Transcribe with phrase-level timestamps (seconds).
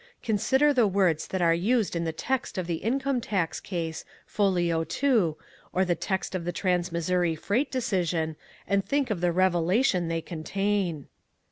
[0.23, 4.83] Consider the words that are used in the text of the Income Tax Case, Folio
[4.83, 5.37] Two,
[5.71, 8.35] or the text of the Trans Missouri Freight Decision,
[8.65, 11.07] and think of the revelation they contain."